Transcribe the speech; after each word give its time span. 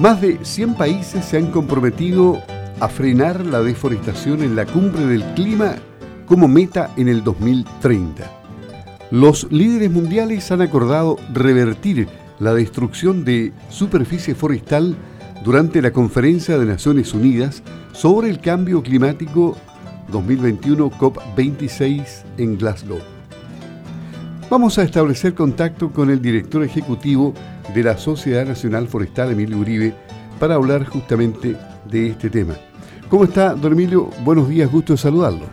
Más 0.00 0.22
de 0.22 0.38
100 0.42 0.76
países 0.76 1.26
se 1.26 1.36
han 1.36 1.50
comprometido 1.50 2.40
a 2.80 2.88
frenar 2.88 3.44
la 3.44 3.60
deforestación 3.60 4.42
en 4.42 4.56
la 4.56 4.64
cumbre 4.64 5.04
del 5.04 5.22
clima 5.34 5.74
como 6.24 6.48
meta 6.48 6.90
en 6.96 7.08
el 7.08 7.22
2030. 7.22 8.24
Los 9.10 9.52
líderes 9.52 9.90
mundiales 9.90 10.50
han 10.52 10.62
acordado 10.62 11.18
revertir 11.34 12.08
la 12.38 12.54
destrucción 12.54 13.26
de 13.26 13.52
superficie 13.68 14.34
forestal 14.34 14.96
durante 15.44 15.82
la 15.82 15.90
Conferencia 15.90 16.56
de 16.56 16.64
Naciones 16.64 17.12
Unidas 17.12 17.62
sobre 17.92 18.30
el 18.30 18.40
Cambio 18.40 18.82
Climático 18.82 19.58
2021 20.10 20.92
COP26 20.92 22.22
en 22.38 22.56
Glasgow. 22.56 23.19
Vamos 24.50 24.80
a 24.80 24.82
establecer 24.82 25.34
contacto 25.34 25.92
con 25.92 26.10
el 26.10 26.20
director 26.20 26.64
ejecutivo 26.64 27.34
de 27.72 27.84
la 27.84 27.96
Sociedad 27.96 28.44
Nacional 28.44 28.88
Forestal, 28.88 29.30
Emilio 29.30 29.58
Uribe, 29.58 29.94
para 30.40 30.56
hablar 30.56 30.84
justamente 30.86 31.56
de 31.88 32.08
este 32.08 32.30
tema. 32.30 32.54
¿Cómo 33.08 33.22
está, 33.22 33.54
don 33.54 33.74
Emilio? 33.74 34.10
Buenos 34.24 34.48
días, 34.48 34.68
gusto 34.68 34.94
de 34.94 34.96
saludarlo. 34.96 35.46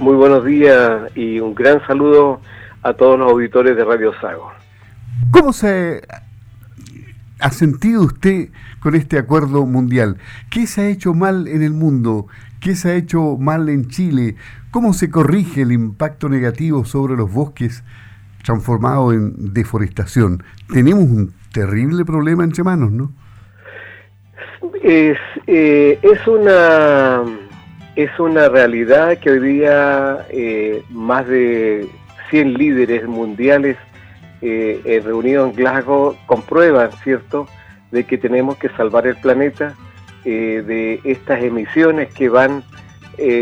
Muy 0.00 0.16
buenos 0.16 0.44
días 0.44 1.16
y 1.16 1.38
un 1.38 1.54
gran 1.54 1.80
saludo 1.86 2.40
a 2.82 2.92
todos 2.92 3.20
los 3.20 3.30
auditores 3.30 3.76
de 3.76 3.84
Radio 3.84 4.12
Sago. 4.20 4.50
¿Cómo 5.30 5.52
se 5.52 6.02
ha 7.38 7.50
sentido 7.52 8.02
usted 8.02 8.48
con 8.80 8.96
este 8.96 9.16
acuerdo 9.16 9.64
mundial? 9.64 10.16
¿Qué 10.50 10.66
se 10.66 10.80
ha 10.80 10.88
hecho 10.88 11.14
mal 11.14 11.46
en 11.46 11.62
el 11.62 11.72
mundo? 11.72 12.26
¿Qué 12.58 12.74
se 12.74 12.90
ha 12.90 12.94
hecho 12.96 13.36
mal 13.38 13.68
en 13.68 13.86
Chile? 13.86 14.34
¿Cómo 14.72 14.92
se 14.92 15.08
corrige 15.08 15.62
el 15.62 15.70
impacto 15.70 16.28
negativo 16.28 16.84
sobre 16.84 17.14
los 17.14 17.32
bosques 17.32 17.84
transformados 18.42 19.14
en 19.14 19.52
deforestación? 19.52 20.42
Tenemos 20.72 21.04
un 21.04 21.32
terrible 21.52 22.04
problema 22.04 22.44
entre 22.44 22.62
manos, 22.64 22.90
¿no? 22.92 23.12
Es, 24.82 25.18
eh, 25.46 25.98
una 26.26 27.22
es 27.96 28.18
una 28.18 28.48
realidad 28.48 29.18
que 29.18 29.30
hoy 29.30 29.40
día 29.40 30.24
eh, 30.30 30.82
más 30.90 31.26
de 31.26 31.86
100 32.30 32.54
líderes 32.54 33.06
mundiales 33.06 33.76
eh, 34.40 35.02
reunidos 35.04 35.50
en 35.50 35.56
Glasgow 35.56 36.16
comprueban, 36.26 36.90
¿cierto?, 37.02 37.46
de 37.90 38.04
que 38.04 38.16
tenemos 38.16 38.56
que 38.56 38.68
salvar 38.70 39.06
el 39.06 39.16
planeta 39.16 39.74
eh, 40.24 40.62
de 40.66 41.00
estas 41.04 41.42
emisiones 41.42 42.12
que 42.14 42.28
van 42.28 42.62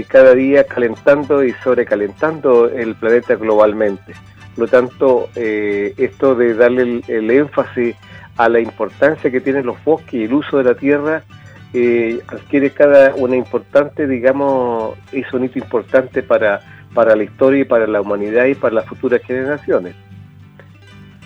cada 0.08 0.34
día 0.34 0.64
calentando 0.64 1.44
y 1.44 1.52
sobrecalentando 1.62 2.68
el 2.68 2.96
planeta 2.96 3.36
globalmente. 3.36 4.12
Por 4.58 4.64
lo 4.64 4.66
tanto, 4.66 5.28
esto 5.36 6.34
de 6.34 6.54
darle 6.54 7.00
el 7.06 7.30
énfasis 7.30 7.94
a 8.36 8.48
la 8.48 8.58
importancia 8.58 9.30
que 9.30 9.40
tienen 9.40 9.66
los 9.66 9.82
bosques 9.84 10.14
y 10.14 10.24
el 10.24 10.32
uso 10.32 10.58
de 10.58 10.64
la 10.64 10.74
tierra, 10.74 11.22
eh, 11.74 12.20
adquiere 12.28 12.70
cada 12.70 13.14
una 13.14 13.36
importante, 13.36 14.06
digamos, 14.06 14.96
es 15.12 15.30
un 15.32 15.44
hito 15.44 15.58
importante 15.58 16.22
para, 16.22 16.60
para 16.94 17.14
la 17.14 17.24
historia 17.24 17.60
y 17.60 17.64
para 17.64 17.86
la 17.86 18.00
humanidad 18.00 18.46
y 18.46 18.54
para 18.54 18.76
las 18.76 18.86
futuras 18.86 19.20
generaciones. 19.22 19.94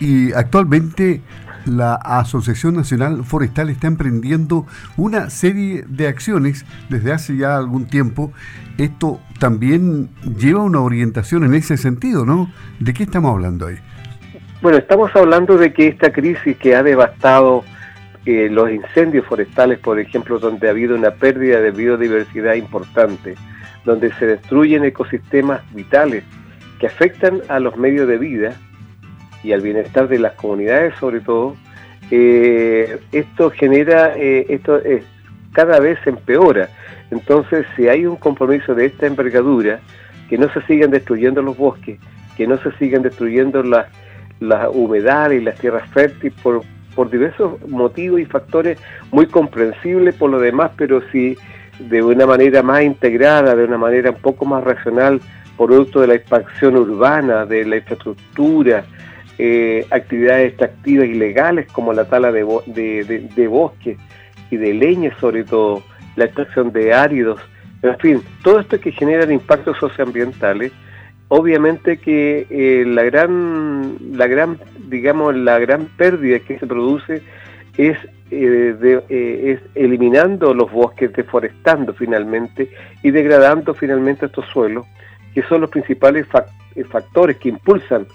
Y 0.01 0.33
actualmente 0.33 1.21
la 1.67 1.95
Asociación 1.95 2.75
Nacional 2.75 3.25
Forestal 3.25 3.71
está 3.71 3.87
emprendiendo 3.87 4.67
una 4.97 5.31
serie 5.31 5.85
de 5.87 6.09
acciones 6.09 6.65
desde 6.89 7.13
hace 7.13 7.37
ya 7.37 7.57
algún 7.57 7.87
tiempo. 7.87 8.33
Esto 8.79 9.21
también 9.39 10.09
lleva 10.39 10.63
una 10.63 10.81
orientación 10.81 11.45
en 11.45 11.55
ese 11.55 11.77
sentido, 11.77 12.25
¿no? 12.25 12.51
¿De 12.81 12.93
qué 12.95 13.05
estamos 13.05 13.33
hablando 13.33 13.67
ahí? 13.67 13.77
Bueno, 14.61 14.79
estamos 14.79 15.11
hablando 15.17 15.59
de 15.59 15.73
que 15.73 15.89
esta 15.89 16.13
crisis 16.13 16.57
que 16.57 16.77
ha 16.77 16.83
devastado 16.83 17.65
eh, 18.25 18.49
los 18.49 18.71
incendios 18.71 19.27
forestales, 19.27 19.81
por 19.81 19.99
ejemplo, 19.99 20.39
donde 20.39 20.69
ha 20.69 20.71
habido 20.71 20.95
una 20.95 21.11
pérdida 21.11 21.61
de 21.61 21.73
biodiversidad 21.73 22.55
importante, 22.55 23.35
donde 23.85 24.13
se 24.15 24.27
destruyen 24.27 24.85
ecosistemas 24.85 25.61
vitales 25.75 26.23
que 26.79 26.87
afectan 26.87 27.41
a 27.49 27.59
los 27.59 27.77
medios 27.77 28.07
de 28.07 28.19
vida 28.19 28.57
y 29.43 29.53
al 29.53 29.61
bienestar 29.61 30.09
de 30.09 30.19
las 30.19 30.33
comunidades 30.35 30.95
sobre 30.99 31.21
todo, 31.21 31.57
eh, 32.11 32.99
esto 33.13 33.51
genera, 33.51 34.15
eh, 34.17 34.47
esto 34.49 34.79
es, 34.79 35.05
cada 35.53 35.81
vez 35.81 35.99
empeora. 36.07 36.69
Entonces, 37.11 37.67
si 37.77 37.89
hay 37.89 38.07
un 38.07 38.17
compromiso 38.17 38.75
de 38.75 38.87
esta 38.87 39.07
envergadura, 39.07 39.81
que 40.29 40.39
no 40.39 40.51
se 40.53 40.63
sigan 40.63 40.91
destruyendo 40.91 41.43
los 41.43 41.57
bosques, 41.57 41.99
que 42.37 42.47
no 42.47 42.57
se 42.59 42.73
sigan 42.73 43.03
destruyendo 43.03 43.63
las 43.63 43.87
la 44.43 44.69
humedad 44.71 45.31
y 45.31 45.41
las 45.41 45.59
tierras 45.59 45.89
fértiles 45.91 46.35
por, 46.43 46.63
por 46.95 47.11
diversos 47.11 47.61
motivos 47.69 48.21
y 48.21 48.25
factores 48.25 48.79
muy 49.11 49.27
comprensibles 49.27 50.15
por 50.17 50.31
lo 50.31 50.41
demás, 50.41 50.73
pero 50.77 51.01
sí 51.11 51.37
de 51.79 52.03
una 52.03 52.27
manera 52.27 52.63
más 52.63 52.83
integrada, 52.83 53.55
de 53.55 53.65
una 53.65 53.79
manera 53.79 54.11
un 54.11 54.21
poco 54.21 54.45
más 54.45 54.63
racional, 54.65 55.21
producto 55.57 56.01
de 56.01 56.09
la 56.09 56.15
expansión 56.15 56.77
urbana, 56.77 57.47
de 57.47 57.65
la 57.65 57.77
infraestructura, 57.77 58.85
eh, 59.39 59.87
actividades 59.91 60.51
extractivas 60.51 61.07
ilegales 61.07 61.71
como 61.73 61.93
la 61.93 62.05
tala 62.05 62.33
de, 62.33 62.45
de, 62.67 63.29
de 63.35 63.49
bosques 63.49 63.99
y 64.51 64.57
de 64.57 64.75
leña 64.75 65.17
sobre 65.21 65.45
todo, 65.45 65.83
la 66.17 66.27
extracción 66.27 66.73
de 66.73 66.93
áridos, 66.93 67.41
en 67.83 67.99
fin, 67.99 68.23
todo 68.43 68.61
esto 68.61 68.79
que 68.79 68.93
genera 68.93 69.31
impactos 69.33 69.77
socioambientales 69.79 70.73
obviamente 71.35 71.97
que 71.97 72.47
eh, 72.51 72.85
la 72.87 73.05
gran 73.05 73.97
la 74.13 74.27
gran 74.27 74.59
digamos 74.89 75.35
la 75.35 75.59
gran 75.59 75.87
pérdida 75.97 76.39
que 76.41 76.59
se 76.59 76.67
produce 76.67 77.23
es 77.79 77.97
eh, 78.31 78.77
eh, 79.09 79.53
es 79.53 79.61
eliminando 79.75 80.53
los 80.53 80.71
bosques 80.71 81.11
deforestando 81.15 81.95
finalmente 81.95 82.69
y 83.03 83.11
degradando 83.13 83.73
finalmente 83.73 84.27
estos 84.27 84.45
suelos 84.53 84.85
que 85.33 85.43
son 85.45 85.63
los 85.63 85.71
principales 85.71 86.27
factores 86.91 87.39
que 87.39 87.49
impulsan 87.49 88.07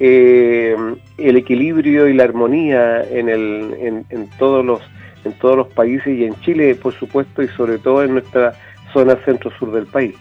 el 0.00 1.36
equilibrio 1.36 2.08
y 2.08 2.14
la 2.14 2.24
armonía 2.24 3.02
en, 3.02 3.28
el, 3.28 3.74
en, 3.80 4.04
en 4.10 4.28
todos 4.38 4.64
los 4.64 4.80
en 5.24 5.32
todos 5.32 5.56
los 5.56 5.68
países 5.68 6.06
y 6.06 6.24
en 6.24 6.34
Chile 6.42 6.76
por 6.76 6.94
supuesto 6.94 7.42
y 7.42 7.48
sobre 7.48 7.78
todo 7.78 8.04
en 8.04 8.12
nuestra 8.12 8.54
zona 8.92 9.16
centro 9.24 9.50
sur 9.58 9.72
del 9.72 9.86
país 9.86 10.14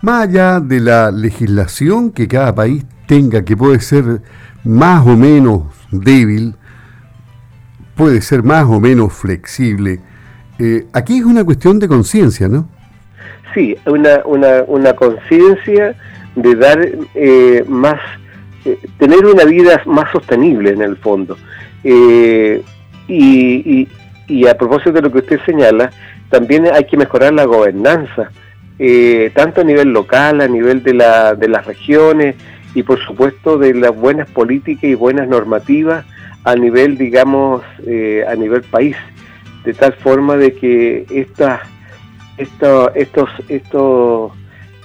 más 0.00 0.28
allá 0.28 0.60
de 0.60 0.80
la 0.80 1.10
legislación 1.10 2.10
que 2.10 2.28
cada 2.28 2.54
país 2.54 2.84
tenga, 3.06 3.42
que 3.42 3.56
puede 3.56 3.80
ser 3.80 4.20
más 4.62 5.06
o 5.06 5.16
menos 5.16 5.62
débil, 5.90 6.54
puede 7.94 8.20
ser 8.20 8.42
más 8.42 8.64
o 8.64 8.80
menos 8.80 9.12
flexible, 9.14 10.00
eh, 10.58 10.86
aquí 10.92 11.18
es 11.18 11.24
una 11.24 11.42
cuestión 11.42 11.78
de 11.78 11.88
conciencia, 11.88 12.48
¿no? 12.48 12.68
Sí, 13.54 13.76
una, 13.86 14.20
una, 14.24 14.64
una 14.66 14.92
conciencia 14.94 15.96
de 16.36 16.54
dar 16.54 16.86
eh, 17.14 17.64
más, 17.66 17.98
eh, 18.64 18.78
tener 18.98 19.24
una 19.24 19.44
vida 19.44 19.82
más 19.86 20.10
sostenible 20.12 20.70
en 20.70 20.82
el 20.82 20.96
fondo. 20.96 21.36
y, 21.82 22.62
y, 23.06 23.88
y 24.26 24.46
a 24.46 24.56
propósito 24.56 24.92
de 24.92 25.02
lo 25.02 25.12
que 25.12 25.18
usted 25.18 25.40
señala, 25.44 25.90
también 26.30 26.66
hay 26.72 26.84
que 26.84 26.96
mejorar 26.96 27.34
la 27.34 27.44
gobernanza 27.44 28.30
eh, 28.78 29.30
tanto 29.34 29.60
a 29.60 29.64
nivel 29.64 29.92
local, 29.92 30.40
a 30.40 30.48
nivel 30.48 30.82
de, 30.82 30.94
la, 30.94 31.34
de 31.34 31.48
las 31.48 31.64
regiones 31.64 32.34
y 32.74 32.82
por 32.82 32.98
supuesto 33.04 33.56
de 33.56 33.72
las 33.72 33.94
buenas 33.94 34.28
políticas 34.30 34.84
y 34.84 34.94
buenas 34.94 35.28
normativas 35.28 36.04
a 36.42 36.56
nivel, 36.56 36.98
digamos, 36.98 37.62
eh, 37.86 38.24
a 38.28 38.34
nivel 38.34 38.62
país, 38.62 38.96
de 39.64 39.72
tal 39.74 39.92
forma 39.94 40.36
de 40.36 40.54
que 40.54 41.06
esta, 41.08 41.62
esto, 42.36 42.92
estos, 42.94 43.30
estos, 43.48 44.32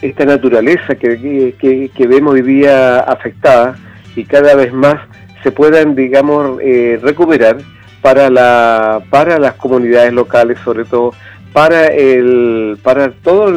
esta 0.02 0.26
naturaleza 0.26 0.96
que, 0.96 1.56
que, 1.60 2.08
vemos 2.08 2.34
hoy 2.34 2.42
día 2.42 3.00
afectada 3.00 3.76
y 4.16 4.24
cada 4.24 4.56
vez 4.56 4.74
más 4.74 4.96
se 5.44 5.52
puedan, 5.52 5.96
digamos, 5.96 6.60
eh, 6.62 7.00
recuperar 7.02 7.58
para, 8.02 8.30
la, 8.30 9.02
para 9.10 9.40
las 9.40 9.56
comunidades 9.56 10.14
locales, 10.14 10.58
sobre 10.64 10.86
todo 10.86 11.14
para 11.54 11.88
el 11.88 12.78
para 12.84 13.10
toda 13.12 13.52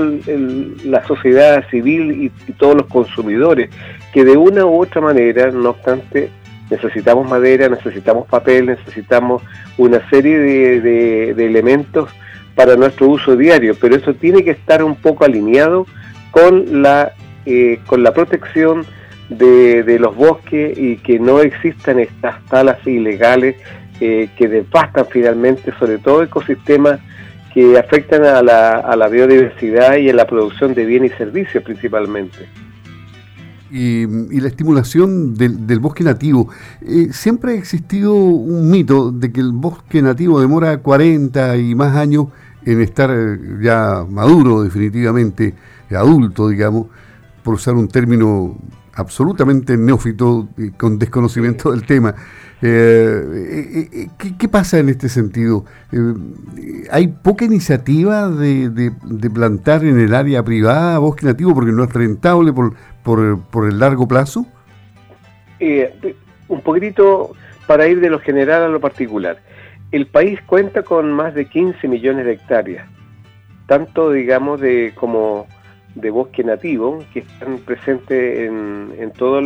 la 0.84 1.06
sociedad 1.06 1.62
civil 1.70 2.32
y, 2.48 2.52
todos 2.52 2.74
los 2.74 2.86
consumidores 2.86 3.68
que 4.14 4.24
de 4.24 4.34
una 4.34 4.64
u 4.64 4.80
otra 4.80 5.02
manera 5.02 5.50
no 5.50 5.70
obstante 5.70 6.30
necesitamos 6.70 7.28
madera 7.28 7.68
necesitamos 7.68 8.26
papel 8.28 8.64
necesitamos 8.64 9.42
una 9.76 10.08
serie 10.08 10.38
de, 10.80 11.30
elementos 11.30 12.08
para 12.54 12.76
nuestro 12.76 13.08
uso 13.08 13.36
diario. 13.36 13.74
Pero 13.80 13.96
eso 13.96 14.14
tiene 14.14 14.44
que 14.44 14.50
estar 14.50 14.82
un 14.82 14.94
poco 14.94 15.24
alineado 15.24 15.86
con 16.32 16.82
la 16.82 17.12
eh, 17.46 17.78
con 17.86 18.02
la 18.02 18.12
protección 18.12 18.84
de, 19.28 19.82
de, 19.84 19.98
los 19.98 20.14
bosques 20.16 20.76
y 20.76 20.96
que 20.96 21.18
no 21.18 21.40
existan 21.40 21.98
estas 21.98 22.44
talas 22.46 22.84
ilegales 22.86 23.56
eh, 24.00 24.28
que 24.36 24.48
devastan 24.48 25.06
finalmente 25.10 25.72
sobre 25.78 25.98
todo 25.98 26.22
ecosistemas 26.22 27.00
que 27.54 27.78
afectan 27.78 28.24
a 28.24 28.42
la, 28.42 28.78
a 28.78 28.96
la 28.96 29.08
biodiversidad 29.08 29.96
y 29.96 30.08
a 30.08 30.14
la 30.14 30.26
producción 30.26 30.74
de 30.74 30.84
bienes 30.84 31.12
y 31.12 31.18
servicios 31.18 31.62
principalmente. 31.62 32.48
y, 33.70 34.06
la 34.40 34.48
estimulación 34.48 35.34
del, 35.34 35.78
bosque 35.78 36.04
nativo. 36.04 36.48
Eh, 36.80 37.08
siempre 37.12 37.52
ha 37.52 37.54
existido 37.54 38.14
un 38.14 38.70
mito 38.70 39.12
de 39.12 39.32
que 39.32 39.40
el 39.40 39.52
bosque 39.52 40.02
nativo 40.02 40.40
demora 40.40 40.78
40 40.78 41.56
y 41.56 41.74
más 41.74 41.96
años 41.96 42.26
en 42.64 42.80
estar 42.80 43.10
ya 43.60 44.04
maduro 44.08 44.62
definitivamente, 44.62 45.54
adulto, 45.94 46.48
digamos, 46.48 46.86
por 47.42 47.54
usar 47.54 47.74
un 47.74 47.88
término 47.88 48.56
absolutamente 48.94 49.76
neófito 49.76 50.48
y 50.56 50.70
con 50.70 50.98
desconocimiento 50.98 51.70
del 51.70 51.84
tema. 51.84 52.14
Eh, 52.60 54.08
¿qué, 54.38 54.48
pasa 54.48 54.78
en 54.78 54.88
este 54.88 55.08
sentido? 55.08 55.64
¿Hay 56.90 57.08
poca 57.08 57.44
iniciativa 57.44 58.28
de, 58.28 58.92
plantar 59.34 59.84
en 59.84 59.98
el 59.98 60.14
área 60.14 60.44
privada 60.44 60.98
bosque 60.98 61.26
nativo 61.26 61.54
porque 61.54 61.72
no 61.72 61.84
es 61.84 61.92
rentable 61.92 62.52
por, 62.52 62.74
por, 63.02 63.68
el 63.68 63.78
largo 63.78 64.06
plazo? 64.06 64.46
Eh, 65.58 66.16
un 66.48 66.60
poquitito 66.60 67.32
para 67.66 67.88
ir 67.88 68.00
de 68.00 68.10
lo 68.10 68.20
general 68.20 68.62
a 68.62 68.68
lo 68.68 68.80
particular. 68.80 69.38
El 69.90 70.06
país 70.06 70.40
cuenta 70.46 70.82
con 70.82 71.12
más 71.12 71.34
de 71.34 71.46
15 71.46 71.88
millones 71.88 72.26
de 72.26 72.32
hectáreas, 72.32 72.88
tanto 73.66 74.12
digamos 74.12 74.60
de 74.60 74.92
como 74.94 75.46
de 75.94 76.10
bosque 76.10 76.42
nativo, 76.44 77.04
que 77.12 77.20
están 77.20 77.58
presentes 77.58 78.40
en, 78.48 78.92
en 78.98 79.10
todos 79.12 79.44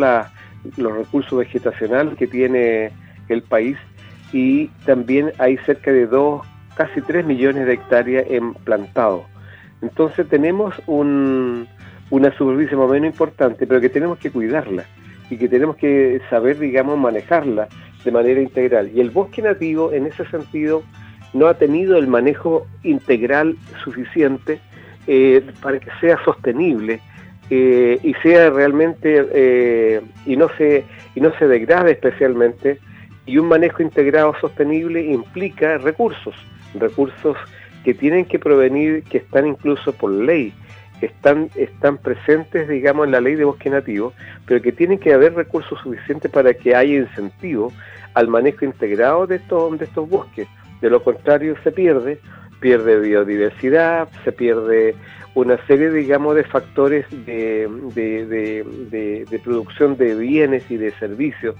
los 0.76 0.96
recursos 0.96 1.38
vegetacionales 1.38 2.16
que 2.16 2.26
tiene 2.26 2.90
el 3.28 3.42
país, 3.42 3.76
y 4.32 4.68
también 4.84 5.32
hay 5.38 5.56
cerca 5.58 5.92
de 5.92 6.06
dos, 6.06 6.46
casi 6.76 7.00
3 7.00 7.26
millones 7.26 7.66
de 7.66 7.74
hectáreas 7.74 8.26
en 8.28 8.54
plantado. 8.54 9.24
Entonces 9.82 10.28
tenemos 10.28 10.74
un, 10.86 11.66
una 12.10 12.36
superficie 12.36 12.76
más 12.76 12.88
o 12.88 12.92
menos 12.92 13.10
importante, 13.10 13.66
pero 13.66 13.80
que 13.80 13.88
tenemos 13.88 14.18
que 14.18 14.30
cuidarla 14.30 14.84
y 15.30 15.36
que 15.36 15.48
tenemos 15.48 15.76
que 15.76 16.20
saber, 16.30 16.58
digamos, 16.58 16.98
manejarla 16.98 17.68
de 18.04 18.10
manera 18.12 18.40
integral. 18.40 18.90
Y 18.94 19.00
el 19.00 19.10
bosque 19.10 19.42
nativo, 19.42 19.92
en 19.92 20.06
ese 20.06 20.24
sentido, 20.26 20.82
no 21.32 21.46
ha 21.48 21.54
tenido 21.54 21.98
el 21.98 22.06
manejo 22.06 22.66
integral 22.82 23.56
suficiente 23.82 24.60
eh, 25.06 25.44
para 25.60 25.78
que 25.78 25.90
sea 26.00 26.22
sostenible 26.24 27.00
eh, 27.50 27.98
y 28.02 28.14
sea 28.14 28.50
realmente 28.50 29.24
eh, 29.32 30.00
y 30.24 30.36
no 30.36 30.48
se 30.56 30.84
y 31.14 31.20
no 31.20 31.32
se 31.38 31.46
degrade 31.46 31.92
especialmente. 31.92 32.78
Y 33.24 33.38
un 33.38 33.48
manejo 33.48 33.82
integrado 33.82 34.34
sostenible 34.40 35.04
implica 35.04 35.78
recursos, 35.78 36.34
recursos 36.74 37.36
que 37.84 37.92
tienen 37.92 38.24
que 38.24 38.38
provenir, 38.38 39.02
que 39.04 39.18
están 39.18 39.46
incluso 39.46 39.92
por 39.92 40.12
ley 40.12 40.52
están, 41.00 41.50
están 41.56 41.98
presentes, 41.98 42.68
digamos, 42.68 43.06
en 43.06 43.12
la 43.12 43.20
ley 43.20 43.34
de 43.34 43.44
bosque 43.44 43.70
nativo, 43.70 44.12
pero 44.46 44.62
que 44.62 44.72
tienen 44.72 44.98
que 44.98 45.12
haber 45.12 45.34
recursos 45.34 45.78
suficientes 45.80 46.30
para 46.30 46.54
que 46.54 46.74
haya 46.74 46.96
incentivo 46.96 47.72
al 48.14 48.28
manejo 48.28 48.64
integrado 48.64 49.26
de 49.26 49.36
estos, 49.36 49.78
de 49.78 49.84
estos 49.84 50.08
bosques. 50.08 50.48
De 50.80 50.90
lo 50.90 51.02
contrario, 51.02 51.54
se 51.62 51.72
pierde, 51.72 52.18
pierde 52.60 53.00
biodiversidad, 53.00 54.08
se 54.24 54.32
pierde 54.32 54.94
una 55.36 55.58
serie, 55.66 55.90
digamos, 55.90 56.34
de 56.34 56.44
factores 56.44 57.04
de, 57.26 57.68
de, 57.94 59.40
producción 59.44 59.96
de 59.98 60.14
bienes 60.14 60.68
y 60.70 60.78
de 60.78 60.92
servicios, 60.92 61.54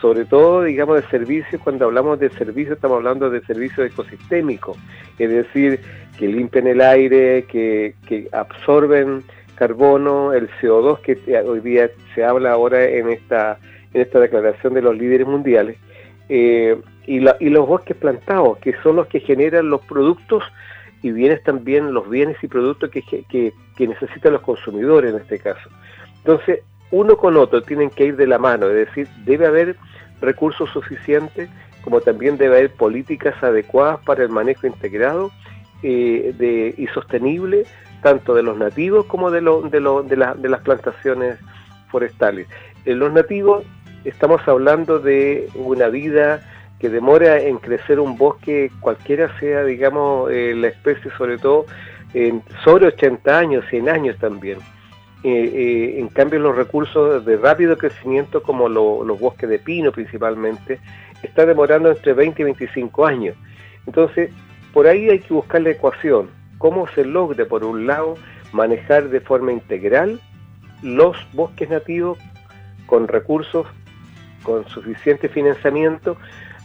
sobre 0.00 0.24
todo, 0.24 0.62
digamos, 0.62 1.02
de 1.02 1.08
servicios, 1.10 1.60
cuando 1.62 1.84
hablamos 1.84 2.18
de 2.20 2.30
servicios 2.30 2.76
estamos 2.76 2.96
hablando 2.96 3.28
de 3.28 3.42
servicios 3.42 3.90
ecosistémicos, 3.90 4.78
es 5.18 5.30
decir, 5.30 5.80
que 6.18 6.26
limpian 6.26 6.68
el 6.68 6.80
aire, 6.80 7.44
que, 7.44 7.94
absorben 8.32 9.22
carbono, 9.56 10.32
el 10.32 10.48
CO2 10.62 11.00
que 11.02 11.18
hoy 11.46 11.60
día 11.60 11.90
se 12.14 12.24
habla 12.24 12.52
ahora 12.52 12.84
en 12.84 13.10
esta, 13.10 13.58
en 13.92 14.00
esta 14.00 14.20
declaración 14.20 14.72
de 14.72 14.80
los 14.80 14.96
líderes 14.96 15.26
mundiales, 15.26 15.76
eh, 16.28 16.76
y, 17.06 17.16
y 17.16 17.50
los 17.50 17.66
bosques 17.66 17.96
plantados, 17.96 18.58
que 18.58 18.74
son 18.82 18.96
los 18.96 19.06
que 19.06 19.20
generan 19.20 19.70
los 19.70 19.80
productos 19.86 20.44
y 21.02 21.10
bienes 21.12 21.42
también, 21.42 21.92
los 21.94 22.08
bienes 22.08 22.36
y 22.42 22.48
productos 22.48 22.90
que, 22.90 23.02
que, 23.02 23.52
necesitan 23.86 24.32
los 24.32 24.42
consumidores 24.42 25.14
en 25.14 25.20
este 25.20 25.38
caso. 25.38 25.68
Entonces, 26.18 26.60
uno 26.90 27.16
con 27.16 27.36
otro 27.36 27.62
tienen 27.62 27.90
que 27.90 28.06
ir 28.06 28.16
de 28.16 28.26
la 28.26 28.38
mano, 28.38 28.68
es 28.68 28.86
decir, 28.86 29.08
debe 29.24 29.46
haber 29.46 29.76
recursos 30.20 30.68
suficientes, 30.70 31.48
como 31.82 32.00
también 32.00 32.36
debe 32.36 32.58
haber 32.58 32.72
políticas 32.72 33.40
adecuadas 33.42 34.00
para 34.04 34.24
el 34.24 34.30
manejo 34.30 34.66
integrado 34.66 35.30
eh, 35.82 36.34
de, 36.36 36.74
y 36.76 36.86
sostenible 36.88 37.64
tanto 38.02 38.34
de 38.34 38.42
los 38.42 38.56
nativos 38.56 39.06
como 39.06 39.30
de, 39.30 39.40
lo, 39.40 39.62
de, 39.62 39.80
lo, 39.80 40.02
de, 40.02 40.16
de 40.16 40.48
las 40.48 40.60
plantaciones 40.62 41.38
forestales. 41.90 42.48
En 42.84 42.98
los 42.98 43.12
nativos 43.12 43.64
estamos 44.04 44.46
hablando 44.46 44.98
de 44.98 45.48
una 45.54 45.88
vida 45.88 46.40
que 46.78 46.88
demora 46.88 47.40
en 47.40 47.58
crecer 47.58 47.98
un 47.98 48.16
bosque, 48.16 48.70
cualquiera 48.80 49.36
sea, 49.40 49.64
digamos, 49.64 50.30
eh, 50.30 50.54
la 50.56 50.68
especie, 50.68 51.10
sobre 51.18 51.38
todo, 51.38 51.66
en 52.14 52.42
sobre 52.64 52.86
80 52.86 53.38
años, 53.38 53.64
100 53.68 53.88
años 53.88 54.16
también. 54.18 54.58
Eh, 55.24 55.96
en 55.98 56.08
cambio, 56.08 56.38
los 56.38 56.54
recursos 56.54 57.24
de 57.24 57.36
rápido 57.36 57.76
crecimiento, 57.76 58.42
como 58.42 58.68
los 58.68 59.18
bosques 59.18 59.48
de 59.48 59.58
pino 59.58 59.90
principalmente, 59.90 60.78
están 61.22 61.48
demorando 61.48 61.90
entre 61.90 62.12
20 62.12 62.42
y 62.42 62.44
25 62.44 63.06
años. 63.06 63.36
Entonces, 63.86 64.30
por 64.72 64.86
ahí 64.86 65.08
hay 65.08 65.18
que 65.18 65.34
buscar 65.34 65.62
la 65.62 65.70
ecuación, 65.70 66.30
cómo 66.58 66.86
se 66.88 67.04
logra, 67.04 67.44
por 67.46 67.64
un 67.64 67.86
lado, 67.86 68.14
manejar 68.52 69.08
de 69.08 69.20
forma 69.20 69.52
integral 69.52 70.20
los 70.82 71.16
bosques 71.32 71.68
nativos 71.68 72.18
con 72.86 73.08
recursos, 73.08 73.66
con 74.42 74.66
suficiente 74.68 75.28
financiamiento, 75.28 76.16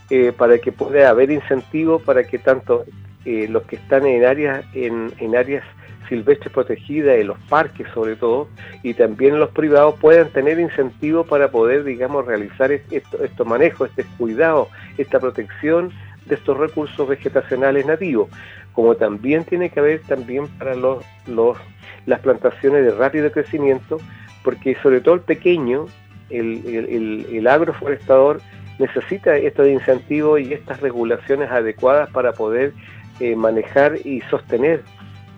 eh, 0.09 0.31
para 0.35 0.57
que 0.59 0.71
pueda 0.71 1.09
haber 1.09 1.31
incentivos 1.31 2.01
para 2.01 2.25
que 2.25 2.37
tanto 2.37 2.85
eh, 3.25 3.47
los 3.49 3.63
que 3.63 3.77
están 3.77 4.05
en 4.05 4.25
áreas, 4.25 4.65
en, 4.73 5.13
en 5.17 5.35
áreas 5.35 5.63
silvestres 6.09 6.51
protegidas, 6.51 7.17
en 7.17 7.27
los 7.27 7.39
parques 7.49 7.87
sobre 7.93 8.15
todo, 8.15 8.47
y 8.83 8.93
también 8.93 9.39
los 9.39 9.49
privados 9.51 9.95
puedan 9.99 10.29
tener 10.29 10.59
incentivos 10.59 11.27
para 11.27 11.49
poder, 11.49 11.83
digamos, 11.83 12.25
realizar 12.25 12.71
estos 12.71 13.47
manejos, 13.47 13.89
este 13.89 14.05
cuidado, 14.17 14.67
esta 14.97 15.19
protección 15.19 15.91
de 16.25 16.35
estos 16.35 16.57
recursos 16.57 17.07
vegetacionales 17.07 17.85
nativos, 17.85 18.29
como 18.73 18.95
también 18.95 19.43
tiene 19.45 19.69
que 19.69 19.79
haber 19.79 20.01
también 20.01 20.47
para 20.57 20.75
los, 20.75 21.03
los, 21.27 21.57
las 22.05 22.19
plantaciones 22.19 22.85
de 22.85 22.91
rápido 22.91 23.31
crecimiento, 23.31 23.97
porque 24.43 24.75
sobre 24.81 25.01
todo 25.01 25.15
el 25.15 25.21
pequeño, 25.21 25.85
el, 26.29 27.47
agroforestador 27.47 28.41
necesita 28.79 29.37
estos 29.37 29.67
incentivos 29.67 30.41
y 30.41 30.53
estas 30.53 30.81
regulaciones 30.81 31.51
adecuadas 31.51 32.09
para 32.09 32.33
poder 32.33 32.73
eh, 33.19 33.35
manejar 33.35 33.97
y 34.03 34.21
sostener 34.29 34.81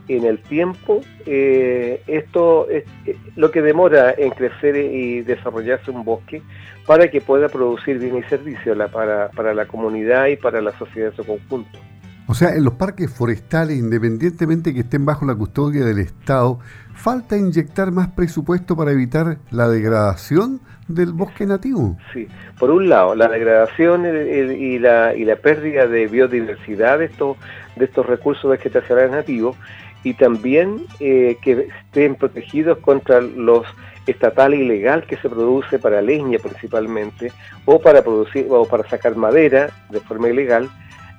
en 0.08 0.24
el 0.24 0.40
tiempo 0.40 1.02
eh, 1.26 2.02
esto 2.08 2.70
es 2.70 2.84
eh, 3.06 3.18
lo 3.36 3.52
que 3.52 3.62
demora 3.62 4.14
en 4.18 4.30
crecer 4.32 4.76
y 4.76 5.22
desarrollarse 5.22 5.92
un 5.92 6.06
bosque 6.06 6.42
para 6.86 7.10
que 7.10 7.22
pueda 7.22 7.50
producir 7.50 7.98
bien 7.98 8.18
y 8.18 8.24
servicio 8.24 8.76
para, 8.90 9.30
para 9.30 9.54
la 9.54 9.66
comunidad 9.66 10.28
y 10.28 10.36
para 10.36 10.62
la 10.62 10.78
sociedad 10.78 11.10
en 11.10 11.16
su 11.16 11.26
conjunto. 11.26 11.80
O 12.28 12.34
sea, 12.34 12.56
en 12.56 12.64
los 12.64 12.74
parques 12.74 13.12
forestales, 13.12 13.78
independientemente 13.78 14.74
que 14.74 14.80
estén 14.82 15.06
bajo 15.06 15.26
la 15.26 15.36
custodia 15.36 15.86
del 15.86 16.00
Estado, 16.00 16.60
falta 16.96 17.38
inyectar 17.38 17.92
más 17.92 18.08
presupuesto 18.10 18.76
para 18.76 18.92
evitar 18.92 19.38
la 19.52 19.68
degradación 19.68 20.60
del 20.88 21.14
bosque 21.14 21.46
nativo. 21.46 21.98
Sí, 22.14 22.28
por 22.60 22.72
un 22.72 22.90
lado, 22.90 23.16
la 23.16 23.28
degradación 23.28 24.06
y 24.06 24.80
la, 24.80 25.16
y 25.16 25.24
la 25.24 25.36
pérdida 25.36 25.88
de 25.88 26.08
biodiversidad 26.08 27.00
de 27.00 27.06
estos, 27.06 27.38
de 27.76 27.86
estos 27.86 28.06
recursos 28.06 28.50
vegetacionales 28.50 29.12
nativos 29.12 29.56
y 30.04 30.14
también 30.14 30.86
eh, 31.00 31.38
que 31.42 31.68
estén 31.86 32.16
protegidos 32.16 32.78
contra 32.80 33.22
los 33.22 33.66
estatal 34.08 34.54
ilegal 34.54 35.06
que 35.08 35.18
se 35.18 35.30
produce 35.30 35.80
para 35.80 36.00
leña 36.02 36.38
principalmente 36.38 37.32
o 37.66 37.82
para 37.82 38.04
producir 38.04 38.46
o 38.50 38.66
para 38.68 38.88
sacar 38.88 39.16
madera 39.16 39.72
de 39.90 40.00
forma 40.00 40.30
ilegal 40.30 40.70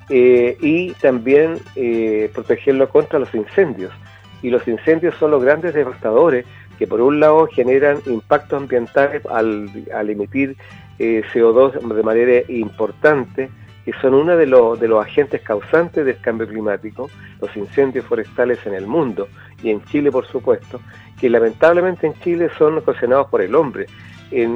eh, 0.08 0.56
y 0.60 0.92
también 0.94 1.58
eh, 1.74 2.30
protegerlo 2.34 2.88
contra 2.88 3.18
los 3.18 3.34
incendios 3.34 3.92
y 4.42 4.50
los 4.50 4.66
incendios 4.68 5.14
son 5.16 5.32
los 5.32 5.42
grandes 5.42 5.74
devastadores 5.74 6.44
que 6.78 6.86
por 6.86 7.00
un 7.00 7.20
lado 7.20 7.48
generan 7.48 7.98
impactos 8.06 8.62
ambientales 8.62 9.24
al, 9.26 9.70
emitir 10.10 10.56
CO2 10.98 11.72
de 11.94 12.02
manera 12.02 12.42
importante 12.48 13.50
que 13.86 13.92
son 14.02 14.14
uno 14.14 14.36
de, 14.36 14.46
los, 14.46 14.80
de 14.80 14.88
los 14.88 15.02
agentes 15.02 15.40
causantes 15.42 16.04
del 16.04 16.20
cambio 16.20 16.48
climático, 16.48 17.08
los 17.40 17.56
incendios 17.56 18.04
forestales 18.04 18.58
en 18.66 18.74
el 18.74 18.84
mundo 18.84 19.28
y 19.62 19.70
en 19.70 19.82
Chile, 19.84 20.10
por 20.10 20.26
supuesto, 20.26 20.80
que 21.20 21.30
lamentablemente 21.30 22.08
en 22.08 22.14
Chile 22.14 22.50
son 22.58 22.78
ocasionados 22.78 23.28
por 23.28 23.42
el 23.42 23.54
hombre, 23.54 23.86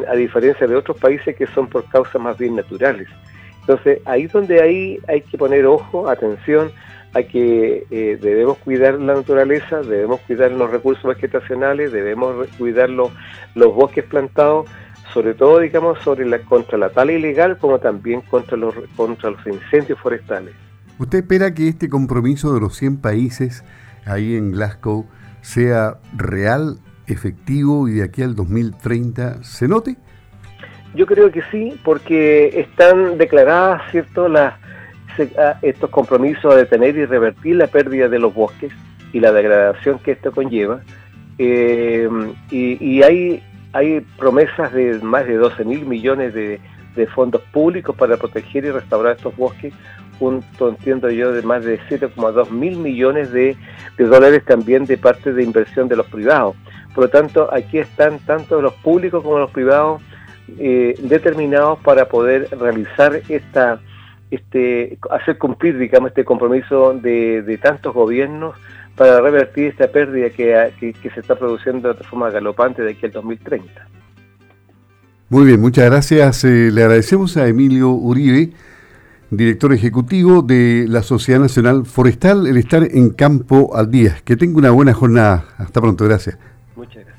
a 0.08 0.14
diferencia 0.14 0.66
de 0.66 0.74
otros 0.74 0.98
países 0.98 1.36
que 1.36 1.46
son 1.46 1.68
por 1.68 1.84
causas 1.88 2.20
más 2.20 2.36
bien 2.38 2.56
naturales. 2.56 3.06
Entonces, 3.60 4.00
ahí 4.04 4.24
es 4.24 4.32
donde 4.32 4.62
ahí 4.62 4.98
hay 5.06 5.22
que 5.22 5.38
poner 5.38 5.66
ojo, 5.66 6.08
atención 6.08 6.72
a 7.12 7.22
que 7.22 7.86
eh, 7.90 8.18
debemos 8.20 8.58
cuidar 8.58 8.94
la 8.94 9.14
naturaleza, 9.14 9.82
debemos 9.82 10.20
cuidar 10.20 10.52
los 10.52 10.70
recursos 10.70 11.04
vegetacionales, 11.04 11.92
debemos 11.92 12.46
cuidar 12.56 12.88
los, 12.88 13.10
los 13.54 13.74
bosques 13.74 14.04
plantados, 14.04 14.68
sobre 15.12 15.34
todo, 15.34 15.58
digamos, 15.58 15.98
sobre 16.00 16.26
la, 16.26 16.38
contra 16.40 16.78
la 16.78 16.90
tala 16.90 17.12
ilegal, 17.12 17.58
como 17.58 17.80
también 17.80 18.20
contra 18.22 18.56
los, 18.56 18.74
contra 18.96 19.30
los 19.30 19.44
incendios 19.46 19.98
forestales. 19.98 20.54
¿Usted 20.98 21.18
espera 21.18 21.52
que 21.52 21.68
este 21.68 21.88
compromiso 21.88 22.54
de 22.54 22.60
los 22.60 22.76
100 22.76 22.98
países 22.98 23.64
ahí 24.04 24.36
en 24.36 24.52
Glasgow 24.52 25.06
sea 25.40 25.98
real, 26.16 26.78
efectivo 27.06 27.88
y 27.88 27.94
de 27.94 28.04
aquí 28.04 28.22
al 28.22 28.36
2030 28.36 29.42
se 29.42 29.66
note? 29.66 29.96
Yo 30.94 31.06
creo 31.06 31.30
que 31.30 31.42
sí, 31.50 31.78
porque 31.84 32.60
están 32.60 33.16
declaradas, 33.16 33.82
¿cierto?, 33.90 34.28
las, 34.28 34.54
ah, 35.38 35.58
estos 35.62 35.90
compromisos 35.90 36.52
a 36.52 36.56
detener 36.56 36.96
y 36.96 37.04
revertir 37.04 37.56
la 37.56 37.68
pérdida 37.68 38.08
de 38.08 38.18
los 38.18 38.34
bosques 38.34 38.72
y 39.12 39.20
la 39.20 39.32
degradación 39.32 39.98
que 40.00 40.12
esto 40.12 40.32
conlleva. 40.32 40.80
Eh, 41.38 42.08
y, 42.50 43.02
hay, 43.02 43.42
hay 43.72 44.00
promesas 44.18 44.72
de 44.72 44.98
más 44.98 45.26
de 45.26 45.36
12 45.36 45.64
mil 45.64 45.86
millones 45.86 46.34
de, 46.34 46.60
fondos 47.14 47.40
públicos 47.50 47.96
para 47.96 48.18
proteger 48.18 48.66
y 48.66 48.70
restaurar 48.70 49.16
estos 49.16 49.34
bosques, 49.34 49.72
junto, 50.18 50.68
entiendo 50.68 51.08
yo, 51.08 51.32
de 51.32 51.40
más 51.40 51.64
de 51.64 51.80
7,2 51.88 52.50
mil 52.50 52.76
millones 52.76 53.32
de, 53.32 53.56
de, 53.96 54.04
dólares 54.04 54.44
también 54.44 54.84
de 54.84 54.98
parte 54.98 55.32
de 55.32 55.42
inversión 55.42 55.88
de 55.88 55.96
los 55.96 56.06
privados. 56.08 56.56
Por 56.94 57.04
lo 57.04 57.10
tanto, 57.10 57.48
aquí 57.54 57.78
están 57.78 58.18
tanto 58.18 58.60
los 58.60 58.74
públicos 58.74 59.22
como 59.22 59.38
los 59.38 59.50
privados 59.50 60.02
eh, 60.58 60.94
determinados 61.02 61.78
para 61.80 62.08
poder 62.08 62.48
realizar 62.58 63.20
esta, 63.28 63.80
este, 64.30 64.98
hacer 65.10 65.38
cumplir, 65.38 65.78
digamos, 65.78 66.08
este 66.08 66.24
compromiso 66.24 66.94
de, 66.94 67.58
tantos 67.62 67.94
gobiernos 67.94 68.56
para 68.96 69.20
revertir 69.20 69.66
esta 69.66 69.88
pérdida 69.88 70.30
que, 70.30 70.72
se 70.80 71.20
está 71.20 71.34
produciendo 71.36 71.92
de 71.92 72.04
forma 72.04 72.30
galopante 72.30 72.82
de 72.82 72.92
aquí 72.92 73.06
al 73.06 73.12
2030. 73.12 73.88
Muy 75.28 75.46
bien, 75.46 75.60
muchas 75.60 75.86
gracias. 75.86 76.44
Eh, 76.44 76.70
le 76.72 76.82
agradecemos 76.82 77.36
a 77.36 77.46
Emilio 77.46 77.90
Uribe, 77.90 78.50
director 79.30 79.72
ejecutivo 79.72 80.42
de 80.42 80.86
la 80.88 81.02
Sociedad 81.02 81.40
Nacional 81.40 81.86
Forestal, 81.86 82.46
el 82.46 82.56
estar 82.56 82.82
en 82.82 83.10
campo 83.10 83.76
al 83.76 83.90
día. 83.90 84.16
Que 84.24 84.36
tenga 84.36 84.58
una 84.58 84.70
buena 84.70 84.92
jornada. 84.92 85.44
Hasta 85.56 85.80
pronto, 85.80 86.04
gracias. 86.04 86.36
Muchas 86.74 86.94
gracias. 86.94 87.10